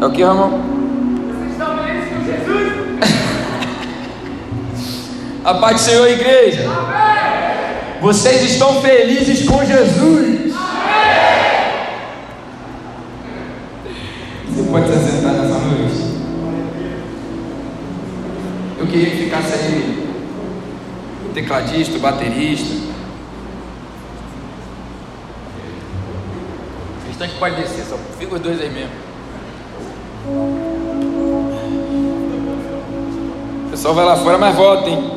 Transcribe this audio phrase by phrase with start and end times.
[0.00, 0.58] É o que, Ramon?
[5.44, 6.62] A paz do Senhor, igreja.
[6.70, 8.00] Amém.
[8.00, 10.54] Vocês estão felizes com Jesus.
[10.54, 11.00] Amém.
[14.48, 16.00] Você pode se sentar nessa noite?
[18.78, 20.08] Eu queria que ficasse aí
[21.34, 22.74] tecladista, baterista.
[27.02, 29.09] O restante pode descer, só fica os dois aí mesmo.
[33.66, 35.10] O pessoal vai lá fora, mas volta, hein?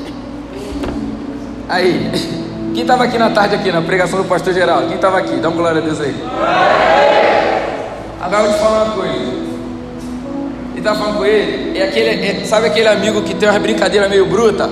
[1.68, 2.10] Aí,
[2.74, 4.86] quem estava aqui na tarde aqui na pregação do pastor Geraldo?
[4.88, 5.36] Quem estava aqui?
[5.36, 6.14] Dá uma glória a Deus aí.
[8.20, 9.40] Agora eu vou te falar uma coisa.
[10.76, 14.08] E tá falando com ele, é aquele, é, sabe aquele amigo que tem uma brincadeira
[14.08, 14.70] meio bruta?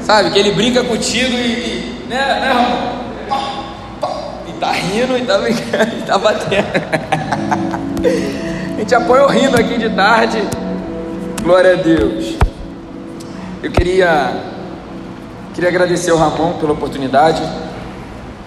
[0.00, 3.01] Sabe, que ele brinca contigo e, e né, né,
[4.62, 6.66] tá rindo e tá brincando e tá batendo.
[8.76, 10.40] a gente apoia o rindo aqui de tarde.
[11.42, 12.36] Glória a Deus.
[13.60, 14.52] Eu queria
[15.52, 17.42] Queria agradecer ao Ramon pela oportunidade,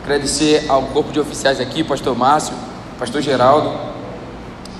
[0.04, 2.56] agradecer ao corpo de oficiais aqui, pastor Márcio,
[2.98, 3.72] pastor Geraldo,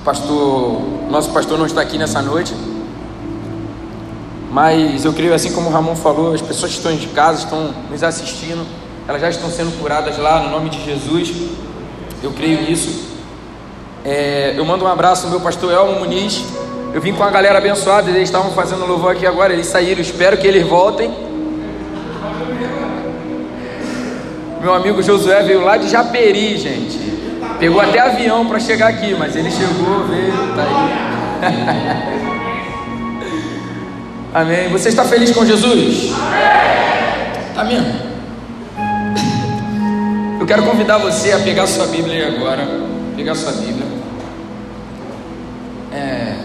[0.04, 2.52] pastor, nosso pastor não está aqui nessa noite,
[4.50, 7.76] mas eu creio assim como o Ramon falou, as pessoas que estão de casa estão
[7.92, 8.66] nos assistindo,
[9.08, 11.34] elas já estão sendo curadas lá no nome de Jesus,
[12.24, 13.16] eu creio nisso.
[14.04, 16.44] É, eu mando um abraço ao meu pastor Elmo Muniz.
[16.94, 20.38] Eu vim com a galera abençoada, eles estavam fazendo louvor aqui agora, eles saíram, espero
[20.38, 21.26] que eles voltem
[24.66, 26.98] Meu amigo Josué veio lá de Japeri, gente.
[27.60, 31.46] Pegou até avião para chegar aqui, mas ele chegou, veio, tá aí.
[34.42, 34.70] Amém.
[34.70, 36.12] Você está feliz com Jesus?
[36.16, 37.54] Amém.
[37.54, 38.15] Tá mesmo?
[40.46, 42.68] Eu quero convidar você a pegar sua Bíblia agora.
[43.16, 43.88] Pegar sua Bíblia.
[45.92, 46.36] É.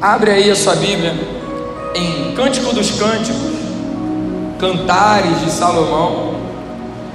[0.00, 1.12] Abre aí a sua Bíblia
[1.96, 3.56] em Cântico dos Cânticos,
[4.60, 6.36] Cantares de Salomão,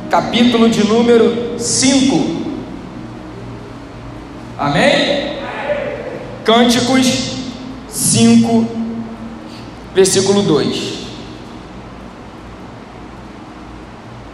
[0.10, 2.42] capítulo de número 5.
[4.58, 5.38] Amém?
[6.44, 7.38] Cânticos
[7.88, 8.68] 5,
[9.96, 10.99] versículo 2.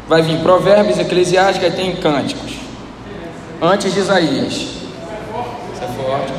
[0.08, 2.54] Vai vir Provérbios, Eclesiástica, tem Cânticos.
[3.62, 4.54] Antes de Isaías.
[4.54, 6.34] Isso é forte.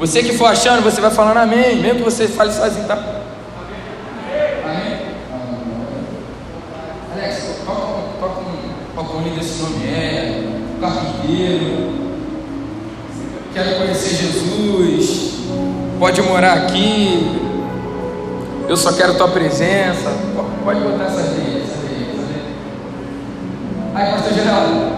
[0.00, 2.94] Você que for achando, você vai falando amém, mesmo que você fale sozinho, tá?
[4.64, 4.98] Amém?
[7.12, 10.42] Alex, toca um palcone desse nome é,
[10.80, 11.92] carpinteiro,
[13.52, 15.34] quero conhecer Jesus,
[15.98, 17.38] pode morar aqui,
[18.66, 20.10] eu só quero tua presença,
[20.64, 22.54] pode botar essa aí, essa aí, essa aí.
[23.94, 24.92] Aí, pastor Geraldo,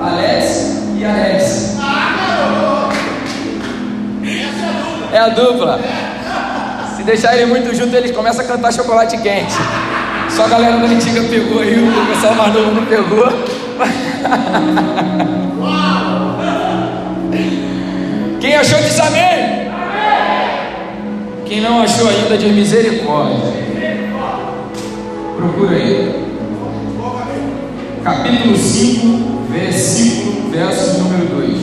[0.00, 1.76] Alex e Alex.
[5.12, 5.80] É a dupla.
[6.96, 9.54] Se deixar ele muito junto, eles começam a cantar chocolate quente.
[10.28, 13.28] Só a galera da antiga pegou aí, o pessoal mais novo não pegou.
[18.40, 19.70] Quem achou diz amém.
[21.46, 23.52] Quem não achou ainda diz misericórdia.
[25.36, 26.19] Procura aí.
[28.02, 31.60] Capítulo 5, versículo, verso número 2.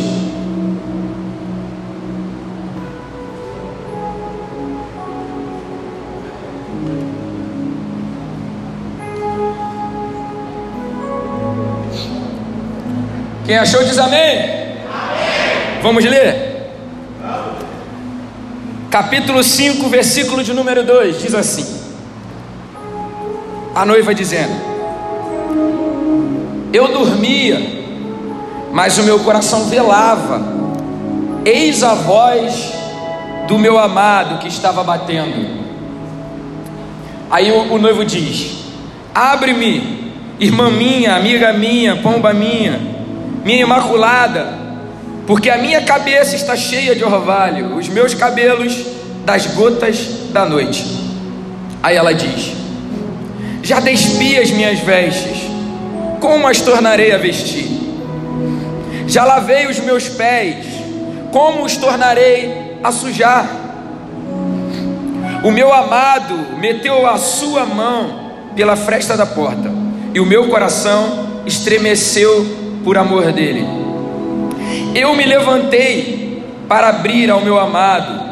[13.48, 14.20] Quem achou diz amém.
[14.20, 15.82] amém.
[15.82, 16.70] Vamos ler?
[17.20, 17.64] Vamos.
[18.92, 21.66] Capítulo 5, versículo de número 2 diz assim:
[23.74, 24.67] A noiva dizendo:
[26.74, 27.62] Eu dormia,
[28.72, 30.42] mas o meu coração velava,
[31.46, 32.74] eis a voz
[33.48, 35.66] do meu amado que estava batendo.
[37.30, 38.58] Aí o, o noivo diz:
[39.14, 42.98] Abre-me, irmã minha, amiga minha, pomba minha
[43.48, 44.54] minha imaculada,
[45.26, 48.76] porque a minha cabeça está cheia de orvalho, os meus cabelos
[49.24, 50.86] das gotas da noite.
[51.82, 52.52] Aí ela diz:
[53.64, 55.44] Já despi as minhas vestes,
[56.20, 57.68] como as tornarei a vestir?
[59.08, 60.66] Já lavei os meus pés,
[61.32, 63.50] como os tornarei a sujar?
[65.44, 69.72] O meu amado meteu a sua mão pela fresta da porta,
[70.14, 72.46] e o meu coração estremeceu
[72.84, 73.66] por amor dele.
[74.94, 78.28] Eu me levantei para abrir ao meu amado,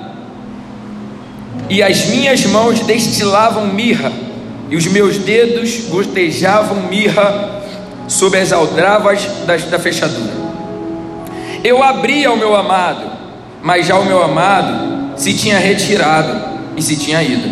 [1.69, 4.11] e as minhas mãos destilavam mirra,
[4.69, 7.54] e os meus dedos gotejavam mirra
[8.07, 10.45] sob as aldravas da, da fechadura.
[11.63, 13.11] Eu abri ao meu amado,
[13.63, 17.49] mas já o meu amado se tinha retirado e se tinha ido.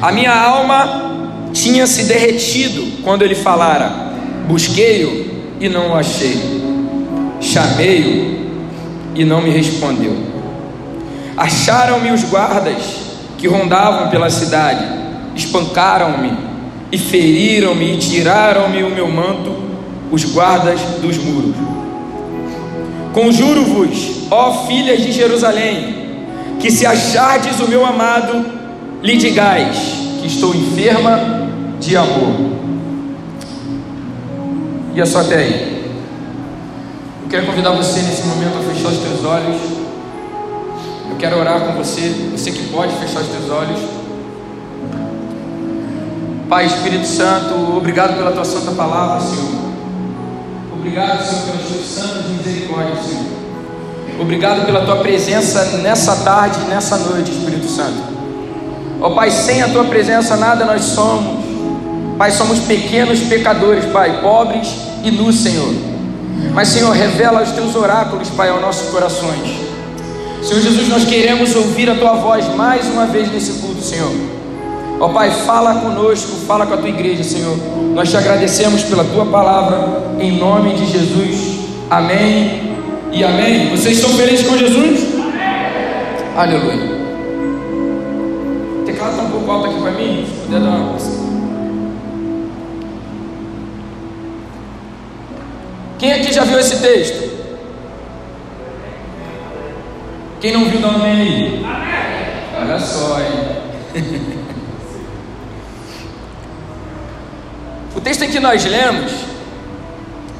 [0.00, 3.90] A minha alma tinha se derretido quando ele falara:
[4.46, 5.26] Busquei-o
[5.60, 6.40] e não o achei,
[7.40, 8.36] chamei-o
[9.14, 10.16] e não me respondeu.
[11.36, 12.82] Acharam-me os guardas
[13.38, 14.84] que rondavam pela cidade,
[15.34, 16.32] espancaram-me
[16.90, 19.65] e feriram-me e tiraram-me o meu manto,
[20.10, 21.54] os guardas dos muros.
[23.12, 26.26] Conjuro-vos, ó filhas de Jerusalém,
[26.60, 28.44] que se achardes o meu amado,
[29.02, 29.78] lhe digais
[30.20, 31.48] que estou enferma
[31.80, 32.34] de amor.
[34.94, 35.76] E é só até aí.
[37.22, 39.56] Eu quero convidar você nesse momento a fechar os teus olhos.
[41.10, 43.80] Eu quero orar com você, você que pode fechar os teus olhos.
[46.48, 49.65] Pai Espírito Santo, obrigado pela tua santa palavra, Senhor.
[50.86, 53.26] Obrigado, Senhor, pelas tuas santas misericórdias, Senhor.
[54.20, 57.98] Obrigado pela tua presença nessa tarde, nessa noite, Espírito Santo.
[59.00, 61.44] Ó Pai, sem a tua presença nada nós somos.
[62.16, 64.68] Pai, somos pequenos pecadores, Pai, pobres
[65.02, 65.74] e nus, Senhor.
[66.54, 69.58] Mas, Senhor, revela os teus oráculos, Pai, aos nossos corações.
[70.40, 74.12] Senhor Jesus, nós queremos ouvir a tua voz mais uma vez nesse culto, Senhor.
[74.98, 77.56] Ó Pai, fala conosco, fala com a tua igreja, Senhor.
[77.94, 81.58] Nós te agradecemos pela tua palavra, em nome de Jesus.
[81.90, 82.76] Amém
[83.12, 83.70] e amém.
[83.70, 85.14] Vocês estão felizes com Jesus?
[85.14, 86.36] Amém.
[86.36, 86.96] Aleluia.
[88.80, 91.26] O teclado está um pouco alto aqui para mim, se puder dar uma.
[95.98, 97.26] Quem aqui já viu esse texto?
[100.40, 101.66] Quem não viu, dá um amém aí.
[102.60, 104.32] Olha só, hein?
[107.96, 109.10] O texto em que nós lemos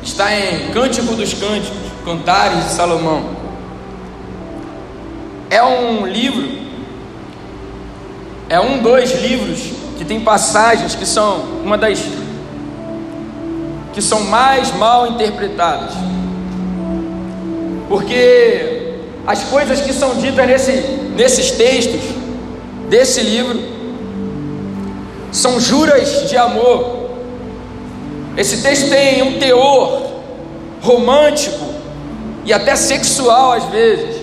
[0.02, 3.30] está em Cântico dos Cânticos, Cantares de Salomão.
[5.48, 6.46] É um livro,
[8.50, 11.98] é um dos livros que tem passagens que são uma das
[13.94, 15.94] que são mais mal interpretadas.
[17.88, 20.72] Porque as coisas que são ditas nesse,
[21.16, 22.02] nesses textos
[22.90, 23.58] desse livro
[25.32, 26.95] são juras de amor
[28.36, 30.02] esse texto tem um teor
[30.82, 31.64] romântico
[32.44, 34.16] e até sexual às vezes,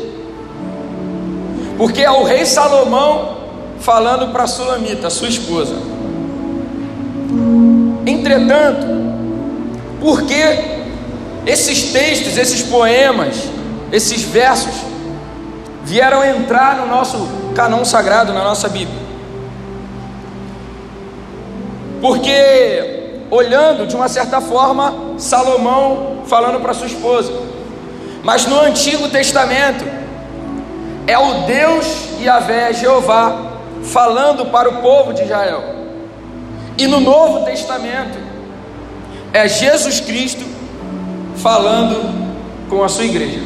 [1.77, 3.37] porque é o rei Salomão
[3.79, 5.75] falando para Sulamita, sua esposa.
[8.05, 8.85] Entretanto,
[9.99, 10.43] porque
[11.45, 13.35] esses textos, esses poemas,
[13.91, 14.73] esses versos
[15.83, 19.03] vieram entrar no nosso canon sagrado, na nossa Bíblia?
[22.01, 22.92] Porque
[23.33, 27.33] olhando de uma certa forma Salomão falando para sua esposa.
[28.21, 29.83] Mas no Antigo Testamento
[31.07, 33.53] é o Deus Yahvé, Jeová,
[33.83, 35.63] falando para o povo de Israel.
[36.77, 38.17] E no Novo Testamento
[39.33, 40.45] é Jesus Cristo
[41.37, 42.29] falando
[42.69, 43.39] com a sua igreja.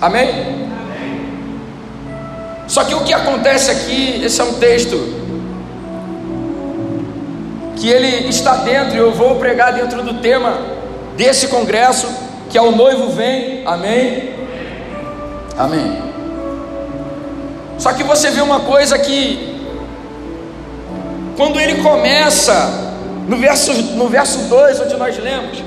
[0.00, 0.28] Amém?
[0.28, 0.68] Amém?
[2.68, 5.21] Só que o que acontece aqui, esse é um texto
[7.82, 10.56] que ele está dentro, eu vou pregar dentro do tema
[11.16, 12.06] desse congresso,
[12.48, 14.30] que é o noivo vem, amém?
[15.58, 16.00] Amém.
[17.78, 19.58] Só que você vê uma coisa que,
[21.36, 22.54] quando ele começa,
[23.26, 25.58] no verso, no verso 2, onde nós lemos,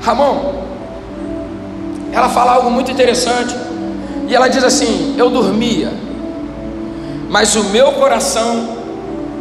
[0.00, 0.62] Ramon,
[2.10, 3.54] ela fala algo muito interessante,
[4.26, 5.92] e ela diz assim: Eu dormia,
[7.28, 8.77] mas o meu coração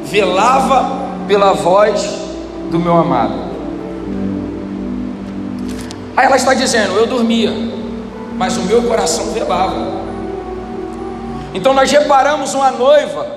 [0.09, 2.01] velava pela voz
[2.71, 3.47] do meu amado.
[6.15, 7.51] Aí ela está dizendo: Eu dormia,
[8.35, 9.97] mas o meu coração velava.
[11.53, 13.27] Então nós reparamos uma noiva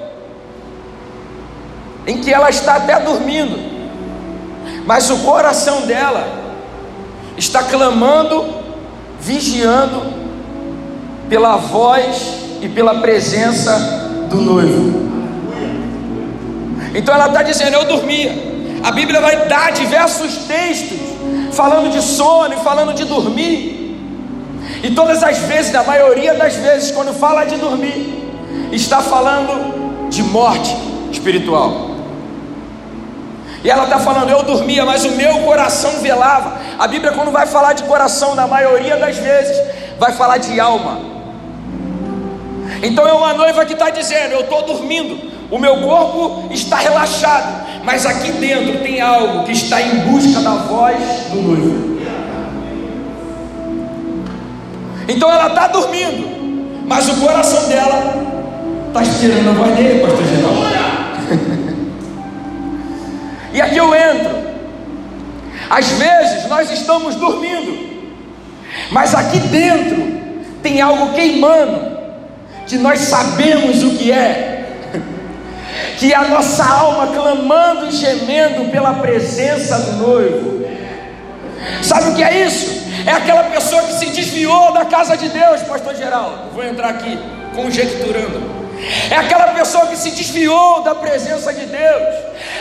[2.06, 3.58] em que ela está até dormindo,
[4.86, 6.26] mas o coração dela
[7.36, 8.44] está clamando,
[9.20, 10.02] vigiando
[11.28, 13.78] pela voz e pela presença
[14.28, 15.09] do noivo.
[16.94, 18.32] Então ela está dizendo: Eu dormia.
[18.82, 20.98] A Bíblia vai dar diversos textos
[21.52, 23.80] falando de sono e falando de dormir.
[24.82, 28.24] E todas as vezes, na maioria das vezes, quando fala de dormir,
[28.72, 30.74] está falando de morte
[31.12, 31.90] espiritual.
[33.62, 36.58] E ela está falando, eu dormia, mas o meu coração velava.
[36.78, 39.54] A Bíblia, quando vai falar de coração, na maioria das vezes,
[39.98, 40.98] vai falar de alma.
[42.82, 47.66] Então é uma noiva que está dizendo: Eu estou dormindo, o meu corpo está relaxado,
[47.84, 50.98] mas aqui dentro tem algo que está em busca da voz
[51.30, 51.90] do noivo.
[55.08, 58.14] Então ela está dormindo, mas o coração dela
[58.88, 60.60] está esperando a voz dele, pastor Geraldo.
[63.52, 64.50] e aqui eu entro.
[65.68, 68.02] Às vezes nós estamos dormindo,
[68.90, 70.20] mas aqui dentro
[70.62, 71.98] tem algo queimando,
[72.66, 74.49] que nós sabemos o que é,
[75.98, 80.60] que a nossa alma clamando e gemendo pela presença do noivo.
[81.82, 82.80] Sabe o que é isso?
[83.06, 86.50] É aquela pessoa que se desviou da casa de Deus, Pastor Geraldo.
[86.52, 87.18] Vou entrar aqui
[87.54, 88.60] conjecturando.
[89.10, 92.14] É aquela pessoa que se desviou da presença de Deus.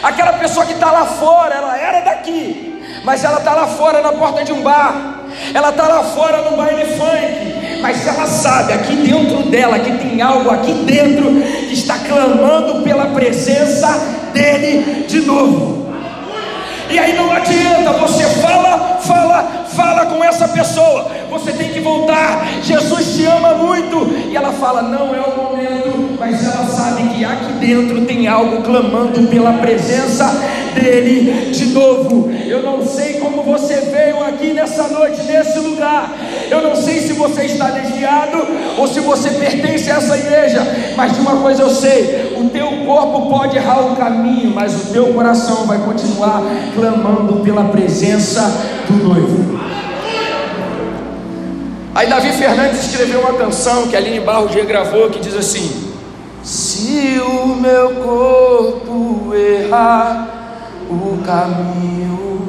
[0.04, 4.12] Aquela pessoa que está lá fora, ela era daqui, mas ela está lá fora na
[4.12, 5.20] porta de um bar.
[5.54, 10.22] Ela está lá fora no baile funk, mas ela sabe aqui dentro dela que tem
[10.22, 11.26] algo aqui dentro
[11.68, 13.88] que está clamando pela presença
[14.34, 15.90] dele de novo.
[16.90, 21.12] E aí não adianta, você fala, fala, fala com essa pessoa.
[21.30, 22.46] Você tem que voltar.
[22.64, 24.12] Jesus te ama muito.
[24.30, 26.18] E ela fala: Não é o momento.
[26.20, 30.26] Mas ela sabe que aqui dentro tem algo clamando pela presença
[30.74, 32.30] dele de novo.
[32.46, 36.12] Eu não sei como você veio aqui nessa noite, nesse lugar.
[36.50, 38.38] Eu não sei se você está desviado
[38.78, 40.66] ou se você pertence a essa igreja.
[40.96, 44.94] Mas de uma coisa eu sei: o teu corpo pode errar o caminho, mas o
[44.94, 46.42] teu coração vai continuar
[46.74, 48.42] clamando pela presença
[48.88, 49.60] do noivo.
[51.94, 55.92] Aí Davi Fernandes escreveu uma canção que a Aline Barros regravou que diz assim:
[56.44, 60.28] Se o meu corpo errar
[60.90, 62.49] o caminho,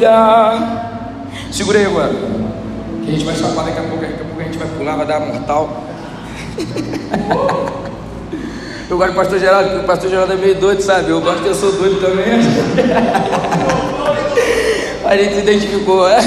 [0.00, 0.90] mergulhar.
[1.52, 2.12] Segura aí agora.
[3.04, 4.96] Que a gente vai escapar daqui a pouco, daqui a pouco a gente vai pular,
[4.96, 5.84] vai dar mortal.
[8.88, 11.10] Eu gosto do pastor Geraldo, porque o pastor Geraldo é meio doido, sabe?
[11.10, 12.40] Eu gosto que eu sou doido também.
[15.04, 16.18] A gente se identificou, é?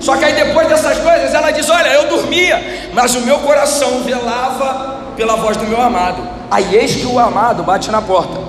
[0.00, 4.02] Só que aí depois dessas coisas, ela diz: Olha, eu dormia, mas o meu coração
[4.02, 6.22] velava pela voz do meu amado.
[6.50, 8.43] Aí eis que o amado bate na porta.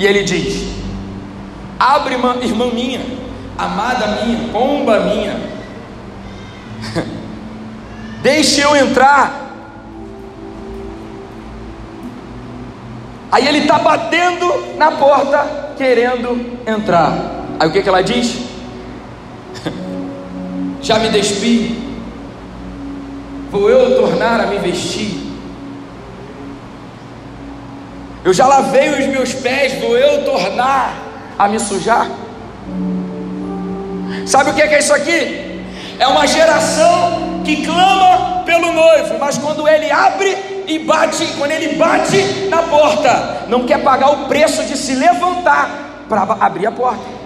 [0.00, 0.66] E ele diz:
[1.78, 3.02] Abre, irmã minha,
[3.58, 5.38] amada minha, pomba minha,
[8.22, 9.50] deixe eu entrar.
[13.30, 17.12] Aí ele está batendo na porta, querendo entrar.
[17.60, 18.38] Aí o que, que ela diz?
[20.80, 21.78] Já me despi,
[23.50, 25.19] vou eu tornar a me vestir.
[28.22, 30.94] Eu já lavei os meus pés, vou eu tornar
[31.38, 32.06] a me sujar.
[34.26, 35.64] Sabe o que é isso aqui?
[35.98, 41.76] É uma geração que clama pelo noivo, mas quando ele abre e bate, quando ele
[41.76, 47.20] bate na porta, não quer pagar o preço de se levantar para abrir a porta.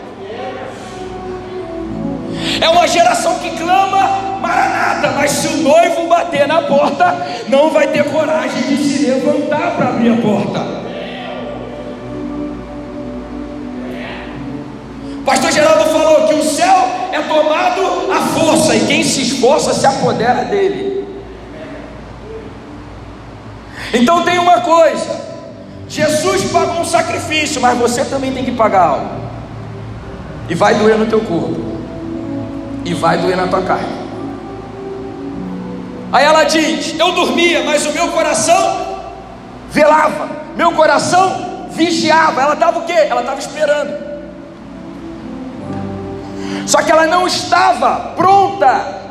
[2.61, 7.17] É uma geração que clama Maranata, mas se o noivo bater na porta,
[7.49, 10.84] não vai ter coragem de se levantar para abrir a porta.
[15.25, 19.87] Pastor Geraldo falou que o céu é tomado à força e quem se esforça se
[19.87, 21.07] apodera dele.
[23.95, 25.19] Então tem uma coisa:
[25.89, 29.09] Jesus pagou um sacrifício, mas você também tem que pagar algo,
[30.49, 31.57] e vai doer no teu corpo,
[32.85, 34.05] e vai doer na tua carne.
[36.13, 38.99] Aí ela diz: Eu dormia, mas o meu coração
[39.71, 42.43] velava, meu coração vigiava.
[42.43, 42.93] Ela estava o quê?
[42.93, 44.14] Ela estava esperando.
[46.67, 49.03] Só que ela não estava pronta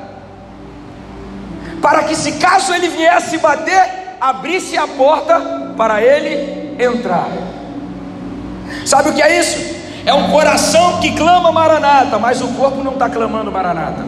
[1.82, 7.28] para que, se caso ele viesse bater, abrisse a porta para ele entrar.
[8.86, 9.76] Sabe o que é isso?
[10.06, 14.04] É um coração que clama Maranata, mas o corpo não está clamando Maranata.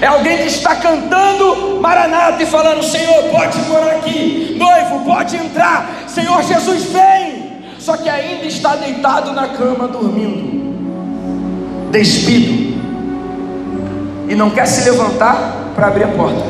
[0.00, 5.86] É alguém que está cantando Maranata e falando: Senhor, pode morar aqui, noivo, pode entrar,
[6.08, 7.62] Senhor Jesus, vem.
[7.78, 10.65] Só que ainda está deitado na cama dormindo
[11.96, 12.76] despido.
[14.28, 16.44] e não quer se levantar para abrir a porta.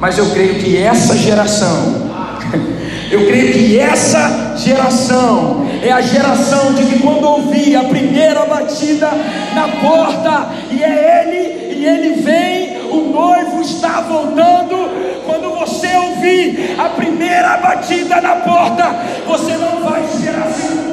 [0.00, 2.10] Mas eu creio que essa geração,
[3.10, 9.08] eu creio que essa geração é a geração de que quando ouvir a primeira batida
[9.54, 14.86] na porta, e é ele, e ele vem, o noivo está voltando.
[15.24, 18.94] Quando você ouvir a primeira batida na porta,
[19.26, 20.85] você não vai esperar a segunda,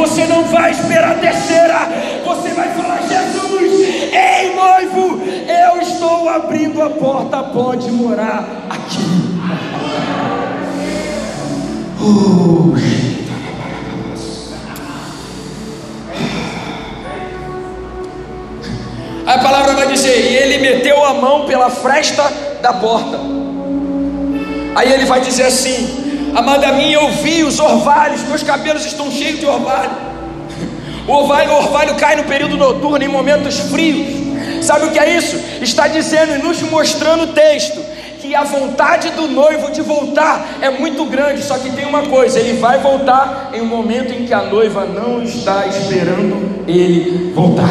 [0.00, 1.78] você não vai esperar a terceira,
[2.24, 9.04] você vai falar: Jesus, ei noivo, eu estou abrindo a porta, pode morar aqui.
[12.00, 12.74] Uh.
[19.26, 22.22] A palavra vai dizer: e ele meteu a mão pela fresta
[22.62, 23.20] da porta.
[24.74, 25.99] Aí ele vai dizer assim:
[26.34, 29.90] Amada minha, eu vi os orvalhos, meus cabelos estão cheios de orvalho.
[31.06, 34.64] O orvalho, o orvalho cai no período noturno, em momentos frios.
[34.64, 35.36] Sabe o que é isso?
[35.60, 37.80] Está dizendo e nos mostrando o texto
[38.20, 42.38] que a vontade do noivo de voltar é muito grande, só que tem uma coisa:
[42.38, 47.68] ele vai voltar em um momento em que a noiva não está esperando ele voltar.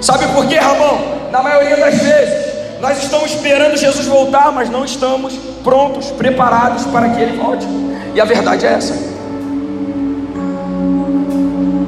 [0.00, 1.30] Sabe por quê, Ramon?
[1.32, 2.53] Na maioria das vezes,
[2.84, 7.66] nós estamos esperando Jesus voltar, mas não estamos prontos, preparados para que ele volte.
[8.14, 8.94] E a verdade é essa.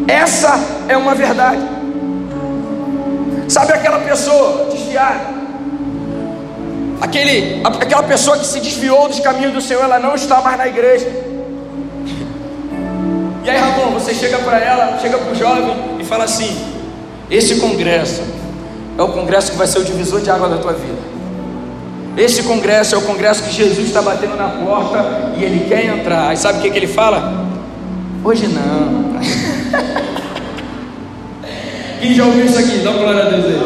[0.09, 1.61] Essa é uma verdade.
[3.47, 5.37] Sabe aquela pessoa desviada?
[6.99, 10.67] Aquele, aquela pessoa que se desviou dos caminhos do Senhor, ela não está mais na
[10.67, 11.09] igreja.
[13.45, 16.57] E aí, Ramon, você chega para ela, chega para o jovem e fala assim:
[17.31, 18.36] Esse congresso
[18.99, 21.17] é o congresso que vai ser o divisor de água da tua vida.
[22.17, 26.33] Esse congresso é o congresso que Jesus está batendo na porta e ele quer entrar.
[26.33, 27.45] E sabe o que, que ele fala?
[28.25, 29.21] Hoje não.
[32.01, 32.79] Quem já ouviu isso aqui?
[32.79, 33.61] Dá uma glória a Deus aí.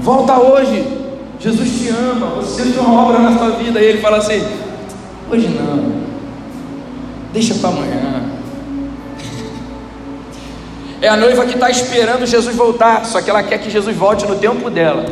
[0.00, 0.96] Volta hoje.
[1.38, 2.36] Jesus te ama.
[2.36, 3.80] Você tem uma obra na sua vida.
[3.80, 4.42] E ele fala assim:
[5.30, 5.92] Hoje não.
[7.32, 8.07] Deixa para amanhã.
[11.00, 14.26] É a noiva que está esperando Jesus voltar, só que ela quer que Jesus volte
[14.26, 15.04] no tempo dela.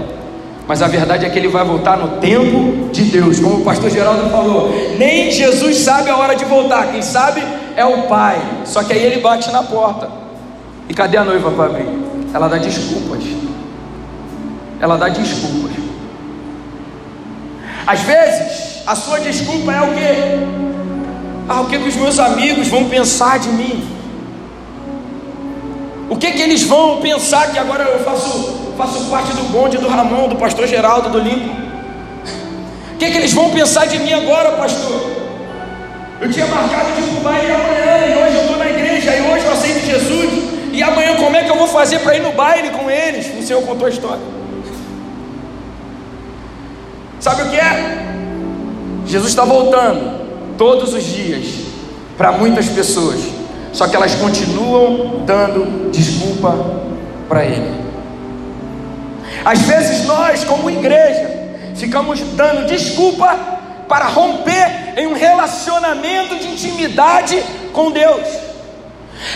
[0.67, 3.89] Mas a verdade é que ele vai voltar no tempo de Deus, como o pastor
[3.89, 4.75] Geraldo falou.
[4.99, 7.41] Nem Jesus sabe a hora de voltar, quem sabe
[7.77, 8.43] é o Pai.
[8.65, 10.09] Só que aí ele bate na porta.
[10.89, 11.87] E cadê a noiva para abrir?
[12.35, 13.23] Ela dá desculpas.
[14.81, 15.73] Ela dá desculpas.
[17.87, 20.47] Às vezes, a sua desculpa é o quê?
[21.49, 23.96] Ah, o que, que os meus amigos vão pensar de mim?
[26.09, 29.89] O que que eles vão pensar que agora eu faço, faço parte do bonde do
[29.89, 31.51] Ramon, do pastor Geraldo, do Limpo?
[32.95, 35.17] O que que eles vão pensar de mim agora, pastor?
[36.21, 39.45] Eu tinha marcado de ir baile amanhã e hoje eu estou na igreja e hoje
[39.45, 40.57] eu aceito Jesus.
[40.73, 43.27] E amanhã como é que eu vou fazer para ir no baile com eles?
[43.39, 44.23] O Senhor contou a história.
[47.19, 48.07] Sabe o que é?
[49.07, 51.47] Jesus está voltando todos os dias
[52.17, 53.21] para muitas pessoas
[53.73, 56.55] só que elas continuam dando desculpa
[57.29, 57.87] para Ele.
[59.45, 61.31] Às vezes nós, como igreja,
[61.75, 63.37] ficamos dando desculpa
[63.89, 68.27] para romper em um relacionamento de intimidade com Deus.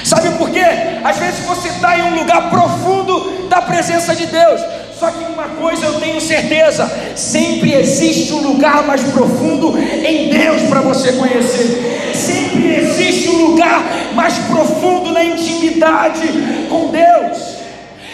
[0.04, 0.64] Sabe por quê?
[1.04, 4.60] Às vezes você está em um lugar profundo da presença de Deus,
[5.00, 10.62] só que uma coisa eu tenho certeza: sempre existe um lugar mais profundo em Deus
[10.68, 13.82] para você conhecer sempre existe um lugar
[14.14, 16.28] mais profundo na intimidade
[16.68, 17.60] com Deus.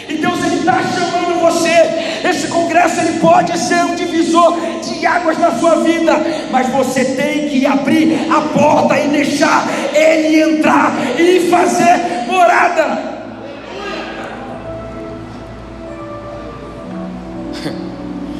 [0.09, 2.27] E Deus está chamando você.
[2.27, 6.13] Esse congresso ele pode ser um divisor de águas na sua vida,
[6.49, 13.16] mas você tem que abrir a porta e deixar ele entrar e fazer morada.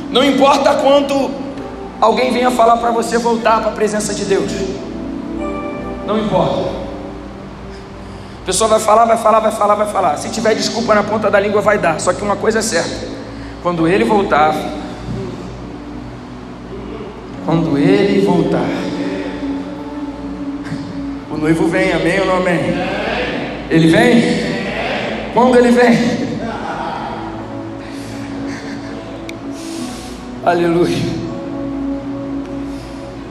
[0.09, 1.29] Não importa quanto
[1.99, 4.51] alguém venha falar para você voltar para a presença de Deus.
[6.05, 6.87] Não importa.
[8.41, 10.17] A pessoa vai falar, vai falar, vai falar, vai falar.
[10.17, 11.99] Se tiver desculpa na ponta da língua, vai dar.
[11.99, 13.07] Só que uma coisa é certa:
[13.61, 14.55] quando ele voltar,
[17.45, 18.69] quando ele voltar,
[21.29, 22.59] o noivo vem, amém ou não amém?
[23.69, 24.23] Ele vem?
[25.33, 26.16] Quando ele vem?
[30.47, 30.95] Aleluia.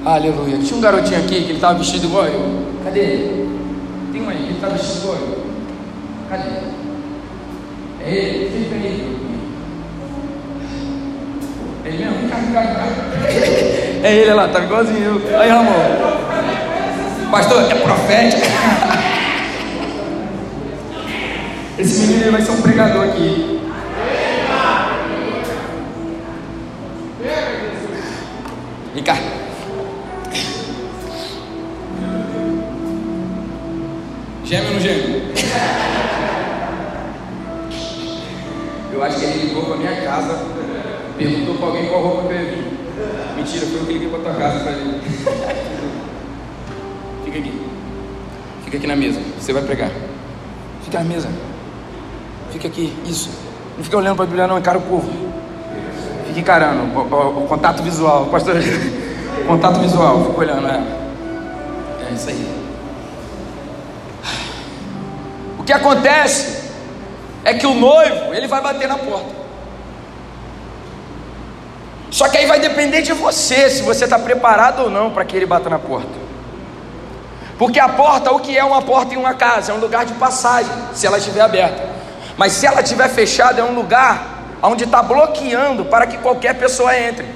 [0.04, 0.58] Aleluia.
[0.58, 2.66] Tinha um garotinho aqui que ele estava vestido igual eu.
[2.84, 3.48] Cadê ele?
[4.12, 5.46] Tem um aí ele está vestido igual eu.
[6.28, 6.50] Cadê?
[8.04, 8.64] É ele?
[8.64, 9.16] Fica aí.
[11.86, 12.16] É ele mesmo?
[14.04, 15.40] É ele lá, tá igualzinho eu.
[15.40, 15.72] Aí, Ramon.
[17.30, 18.42] Pastor, é profético.
[21.78, 23.55] Esse menino vai ser um pregador aqui.
[38.96, 40.38] Eu acho que ele ligou pra minha casa,
[41.18, 42.64] perguntou pra alguém qual roupa que eu ia vir.
[43.36, 45.02] Mentira, foi eu que liguei pra tua casa pra ele.
[47.26, 47.60] Fica aqui.
[48.64, 49.20] Fica aqui na mesa.
[49.38, 49.90] Você vai pregar.
[50.82, 51.28] Fica na mesa.
[52.50, 52.90] Fica aqui.
[53.04, 53.28] Isso.
[53.76, 54.56] Não fica olhando pra Bíblia, não.
[54.56, 55.12] Encara o povo.
[56.28, 56.98] Fica encarando.
[56.98, 58.30] O, o, o contato visual.
[58.30, 58.56] Pastor.
[59.46, 60.24] contato visual.
[60.24, 60.68] Fica olhando.
[60.68, 60.82] É.
[62.08, 62.48] é isso aí.
[65.58, 66.55] O que acontece
[67.46, 69.30] é que o noivo, ele vai bater na porta.
[72.10, 75.36] Só que aí vai depender de você, se você está preparado ou não para que
[75.36, 76.10] ele bata na porta.
[77.56, 79.70] Porque a porta, o que é uma porta em uma casa?
[79.70, 81.88] É um lugar de passagem, se ela estiver aberta.
[82.36, 86.98] Mas se ela estiver fechada, é um lugar onde está bloqueando para que qualquer pessoa
[86.98, 87.28] entre.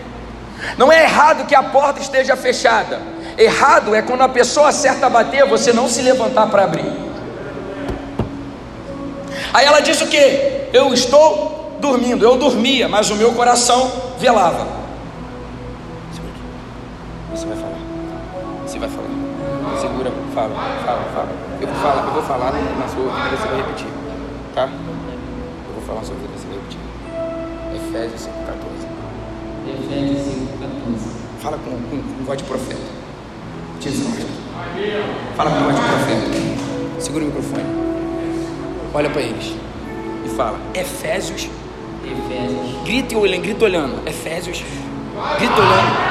[0.76, 3.00] Não é errado que a porta esteja fechada.
[3.38, 7.09] Errado é quando a pessoa certa bater, você não se levantar para abrir.
[9.52, 10.68] Aí ela disse o que?
[10.72, 12.24] Eu estou dormindo.
[12.24, 14.66] Eu dormia, mas o meu coração velava.
[17.32, 17.78] Você vai falar.
[18.66, 19.10] Você vai falar.
[19.80, 21.28] Segura, fala, fala, fala.
[21.60, 23.86] Eu vou falar, eu vou falar na sua vida, você vai repetir.
[24.54, 24.68] Tá?
[24.68, 26.80] Eu vou falar na sua vida, você vai repetir.
[27.74, 28.90] Efésios 5,14.
[29.68, 30.20] Efésios
[30.60, 31.20] 5,14.
[31.40, 32.80] Fala com, com, com voz de profeta.
[33.80, 34.26] Jesus.
[35.36, 37.00] Fala com voz de profeta.
[37.00, 37.64] Segura o microfone.
[38.92, 39.52] Olha para eles.
[40.24, 40.58] E fala.
[40.74, 41.48] Efésios.
[42.04, 42.84] Efésios.
[42.84, 43.94] Grita olhando, grita olhando.
[44.06, 44.62] Efésios.
[45.38, 46.10] Grita olhando.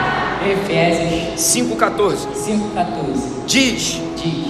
[0.52, 2.16] Efésios 5,14.
[2.34, 3.46] 5,14.
[3.48, 4.02] Diz.
[4.16, 4.46] Diz: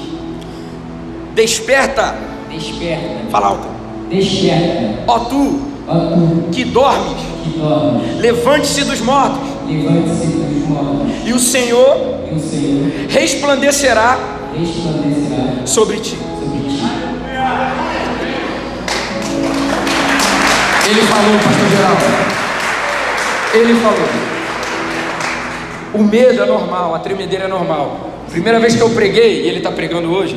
[1.33, 2.15] Desperta.
[2.49, 3.67] Desperta, Fala alto.
[4.09, 7.21] desperta, Ó tu ó tu que dormes.
[7.43, 9.39] que dormes, Levante-se dos mortos.
[9.67, 11.95] levante-se dos mortos, E o Senhor
[12.31, 14.17] e o Senhor resplandecerá
[14.57, 16.17] resplandecerá sobre ti.
[16.17, 16.81] sobre ti.
[20.89, 22.06] Ele falou, pastor Geraldo.
[23.54, 24.10] Ele falou.
[25.93, 28.10] O medo é normal, a tremedeira é normal.
[28.32, 30.36] Primeira vez que eu preguei, e ele está pregando hoje,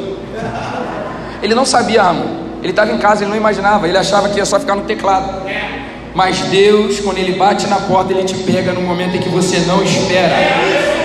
[1.42, 2.42] ele não sabia, amor.
[2.62, 5.42] Ele estava em casa, ele não imaginava, ele achava que ia só ficar no teclado.
[6.14, 9.60] Mas Deus, quando Ele bate na porta, Ele te pega no momento em que você
[9.60, 10.36] não espera.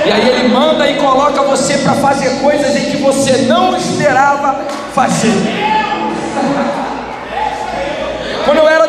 [0.06, 4.66] E aí Ele manda e coloca você para fazer coisas em que você não esperava
[4.94, 5.34] fazer.
[8.44, 8.87] Quando eu era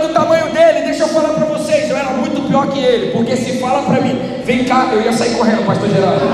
[2.48, 5.88] pior que ele, porque se fala para mim, vem cá, eu ia sair correndo, pastor
[5.88, 6.24] Geraldo.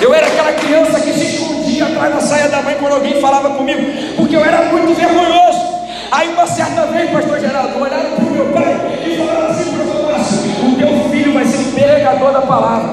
[0.00, 3.50] Eu era aquela criança que se escondia atrás da saia da mãe quando alguém falava
[3.50, 3.80] comigo,
[4.16, 5.74] porque eu era muito vergonhoso.
[6.10, 9.82] Aí uma certa vez, pastor Geraldo, olharam para o meu pai e falaram assim para
[9.82, 12.90] o Márcio, o teu filho vai ser um pregador da palavra.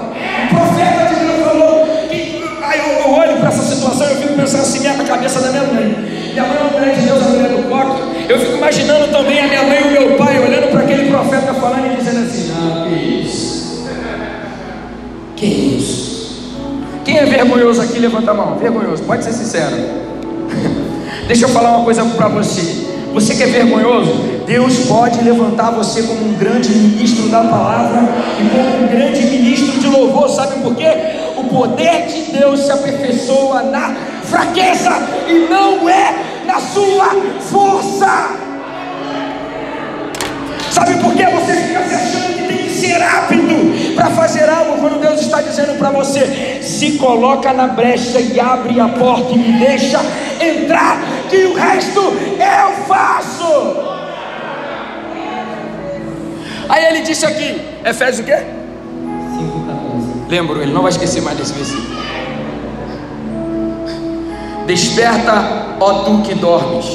[0.51, 2.41] O profeta de Deus falou que.
[2.63, 5.63] Aí eu, olho para essa situação e eu fico pensando assim, minha cabeça da minha
[5.63, 6.10] mãe.
[6.31, 8.01] Minha mãe é uma mulher de Deus, a mulher do coque.
[8.29, 11.53] Eu fico imaginando também a minha mãe e o meu pai olhando para aquele profeta
[11.53, 13.89] falando e dizendo assim: Não, que isso?
[15.35, 16.11] Que isso?
[17.03, 18.57] Quem é vergonhoso aqui, levanta a mão.
[18.57, 19.75] Vergonhoso, pode ser sincero.
[21.27, 22.89] Deixa eu falar uma coisa para você.
[23.13, 24.13] Você que é vergonhoso,
[24.47, 28.07] Deus pode levantar você como um grande ministro da palavra
[28.39, 30.29] e como um grande ministro de louvor.
[30.29, 30.87] Sabe por quê?
[31.35, 34.91] O poder de Deus se aperfeiçoa na fraqueza
[35.27, 37.09] e não é na sua
[37.49, 38.29] força.
[40.69, 44.79] Sabe por que você fica se achando que tem que ser rápido para fazer algo
[44.79, 49.37] quando Deus está dizendo para você: se coloca na brecha e abre a porta e
[49.37, 49.99] me deixa
[50.39, 50.97] entrar,
[51.29, 53.91] que o resto eu faço.
[56.69, 58.37] Aí ele disse aqui, Efésios o quê?
[58.37, 60.29] 5,14.
[60.29, 62.10] Lembro, ele não vai esquecer mais desse versículo.
[64.65, 66.85] Desperta, ó tu que dormes,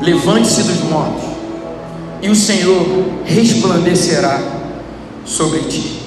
[0.00, 1.24] levante-se dos mortos,
[2.22, 2.84] e o Senhor
[3.24, 4.38] resplandecerá
[5.24, 6.00] sobre ti.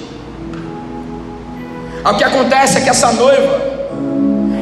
[2.06, 3.62] O que acontece é que essa noiva,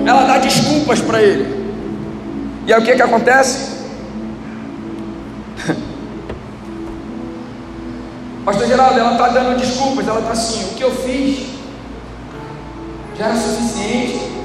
[0.05, 1.61] ela dá desculpas para ele.
[2.67, 3.71] E aí o que, que acontece?
[8.45, 11.47] Pastor Geraldo, ela está dando desculpas, ela está assim, o que eu fiz
[13.17, 14.40] já era suficiente.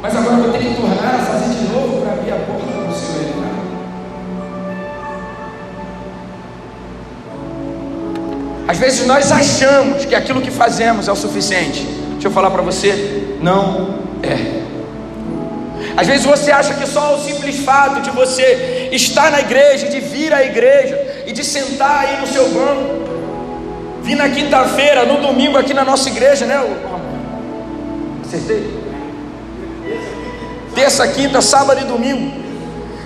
[0.00, 2.62] Mas agora eu vou ter que tornar a fazer de novo para abrir a porta
[2.62, 3.58] para o Senhor entrar.
[8.68, 11.84] Às vezes nós achamos que aquilo que fazemos é o suficiente.
[12.12, 14.58] Deixa eu falar para você, não é.
[15.96, 19.98] Às vezes você acha que só o simples fato de você estar na igreja, de
[19.98, 23.08] vir à igreja e de sentar aí no seu banco.
[24.02, 26.64] Vir na quinta-feira, no domingo aqui na nossa igreja, né?
[28.24, 28.87] Acertei?
[30.78, 32.32] Terça, quinta, sábado e domingo.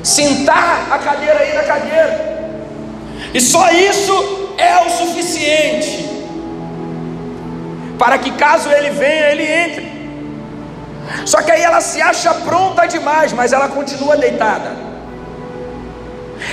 [0.05, 2.13] Sentar a cadeira aí na cadeira.
[3.33, 4.15] E só isso
[4.59, 6.07] é o suficiente
[7.99, 9.93] para que caso ele venha, ele entre.
[11.25, 14.73] Só que aí ela se acha pronta demais, mas ela continua deitada.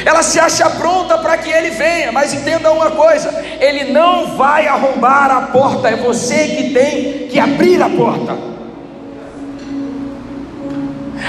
[0.06, 3.30] Ela se acha pronta para que ele venha, mas entenda uma coisa:
[3.60, 8.59] ele não vai arrombar a porta, é você que tem que abrir a porta.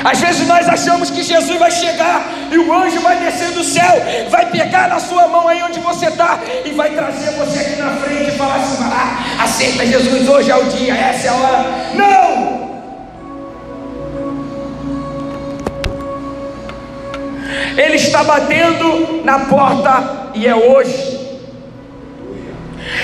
[0.05, 4.03] Às vezes nós achamos que Jesus vai chegar e o anjo vai descer do céu,
[4.31, 7.91] vai pegar na sua mão aí onde você está e vai trazer você aqui na
[7.97, 11.65] frente e falar assim: ah, aceita Jesus, hoje é o dia, essa é a hora.
[11.95, 12.61] Não!
[17.77, 21.21] Ele está batendo na porta e é hoje.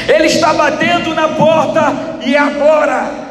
[0.09, 1.93] Ele está batendo na porta
[2.25, 3.26] e é agora.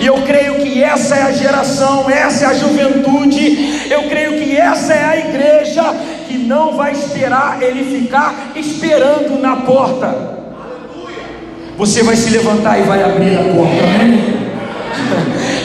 [0.00, 4.56] E eu creio que essa é a geração, essa é a juventude, eu creio que
[4.56, 5.82] essa é a igreja
[6.26, 10.40] que não vai esperar ele ficar esperando na porta.
[11.76, 14.40] Você vai se levantar e vai abrir a porta?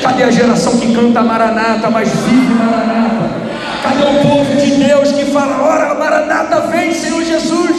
[0.02, 3.32] Cadê a geração que canta Maranata, mas vive Maranata?
[3.84, 7.72] Cadê o povo de Deus que fala: Ora, Maranata vem, Senhor Jesus,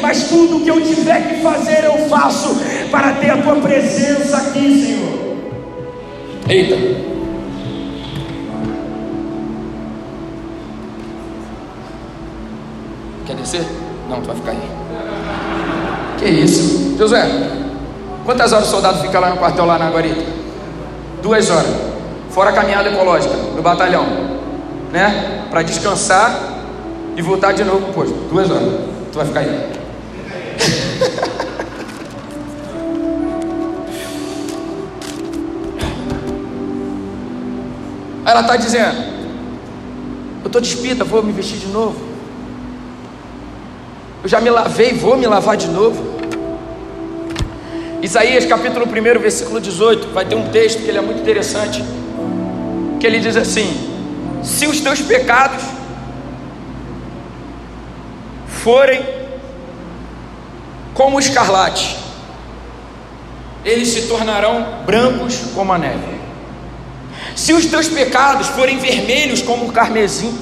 [0.00, 4.86] mas tudo que eu tiver que fazer eu faço para ter a tua presença aqui,
[4.86, 5.27] Senhor.
[6.48, 6.76] Eita!
[13.26, 13.66] Quer descer?
[14.08, 14.70] Não, tu vai ficar aí.
[16.18, 16.96] Que isso?
[16.96, 17.28] José,
[18.24, 20.24] quantas horas o soldado fica lá no quartel lá na Guarita?
[21.22, 21.70] Duas horas.
[22.30, 24.06] Fora a caminhada ecológica no batalhão.
[24.90, 25.44] Né?
[25.50, 26.34] Para descansar
[27.14, 28.14] e voltar de novo pro posto.
[28.30, 28.68] Duas horas.
[29.12, 29.77] Tu vai ficar aí.
[38.28, 39.02] Ela está dizendo:
[40.42, 41.98] Eu estou despida, vou me vestir de novo.
[44.22, 46.18] Eu já me lavei, vou me lavar de novo.
[48.02, 51.82] Isaías capítulo 1, versículo 18, vai ter um texto que ele é muito interessante,
[53.00, 53.66] que ele diz assim:
[54.42, 55.64] Se os teus pecados
[58.46, 59.02] forem
[60.92, 61.96] como o escarlate,
[63.64, 66.27] eles se tornarão brancos como a neve.
[67.34, 70.36] Se os teus pecados forem vermelhos como o carmesim,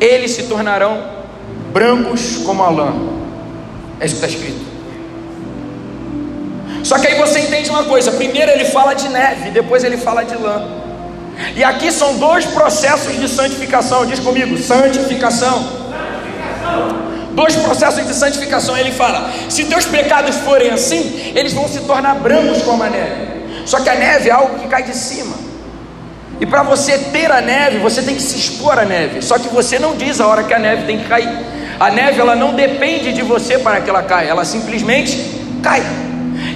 [0.00, 1.02] eles se tornarão
[1.72, 2.94] brancos como a lã.
[4.00, 4.70] É isso que está escrito.
[6.82, 10.24] Só que aí você entende uma coisa: primeiro ele fala de neve, depois ele fala
[10.24, 10.80] de lã.
[11.54, 14.06] E aqui são dois processos de santificação.
[14.06, 15.62] Diz comigo: santificação.
[15.62, 17.10] santificação.
[17.32, 18.76] Dois processos de santificação.
[18.76, 23.30] Ele fala: se teus pecados forem assim, eles vão se tornar brancos como a neve.
[23.66, 25.49] Só que a neve é algo que cai de cima.
[26.40, 29.20] E para você ter a neve, você tem que se expor à neve.
[29.20, 31.28] Só que você não diz a hora que a neve tem que cair.
[31.78, 35.18] A neve ela não depende de você para que ela caia, ela simplesmente
[35.62, 35.82] cai.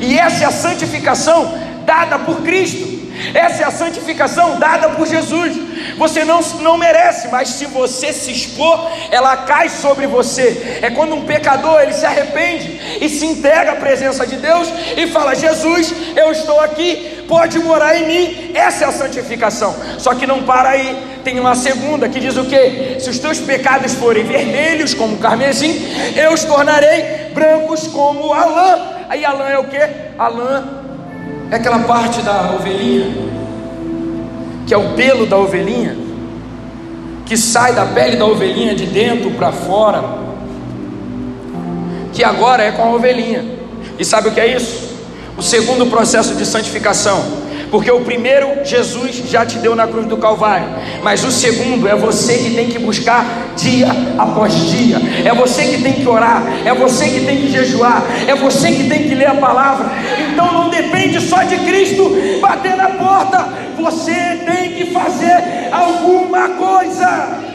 [0.00, 2.94] E essa é a santificação dada por Cristo.
[3.32, 5.56] Essa é a santificação dada por Jesus.
[5.96, 10.80] Você não, não merece, mas se você se expor, ela cai sobre você.
[10.82, 15.06] É quando um pecador ele se arrepende e se entrega à presença de Deus e
[15.06, 18.50] fala: Jesus, eu estou aqui, pode morar em mim.
[18.54, 19.74] Essa é a santificação.
[19.98, 20.96] Só que não para aí.
[21.22, 22.96] Tem uma segunda que diz o que?
[23.00, 28.78] Se os teus pecados forem vermelhos como carmesim, eu os tornarei brancos como a lã.
[29.08, 29.80] Aí a lã é o que?
[30.18, 30.64] A lã
[31.50, 33.34] é aquela parte da ovelhinha
[34.66, 35.96] que é o pelo da ovelhinha,
[37.26, 40.02] que sai da pele da ovelhinha de dentro para fora,
[42.12, 43.44] que agora é com a ovelhinha.
[43.98, 44.93] E sabe o que é isso?
[45.36, 47.44] O segundo processo de santificação.
[47.70, 50.68] Porque o primeiro Jesus já te deu na cruz do Calvário,
[51.02, 55.82] mas o segundo é você que tem que buscar dia após dia, é você que
[55.82, 59.26] tem que orar, é você que tem que jejuar, é você que tem que ler
[59.26, 59.90] a palavra.
[60.30, 64.14] Então não depende só de Cristo bater na porta, você
[64.46, 67.54] tem que fazer alguma coisa.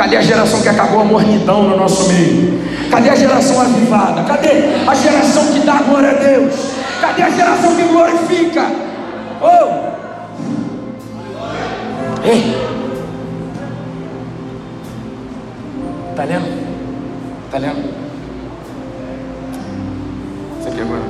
[0.00, 2.58] Cadê a geração que acabou a mornidão no nosso meio?
[2.90, 4.24] Cadê a geração avivada?
[4.24, 4.48] Cadê
[4.86, 6.54] a geração que dá glória a Deus?
[7.02, 8.64] Cadê a geração que glorifica?
[9.42, 9.90] Oh!
[12.24, 12.56] Ei!
[16.16, 16.48] Tá lendo?
[17.50, 17.90] Tá lendo?
[20.60, 21.02] Isso aqui agora.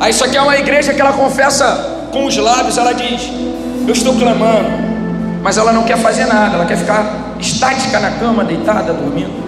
[0.00, 3.30] Aí isso aqui é uma igreja que ela confessa com os lábios, ela diz:
[3.86, 4.70] Eu estou clamando,
[5.42, 9.44] mas ela não quer fazer nada, ela quer ficar estática na cama, deitada, dormindo.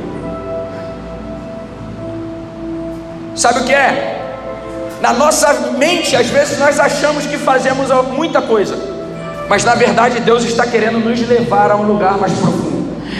[3.35, 4.17] Sabe o que é?
[5.01, 8.77] Na nossa mente, às vezes nós achamos que fazemos muita coisa,
[9.49, 12.69] mas na verdade Deus está querendo nos levar a um lugar mais profundo.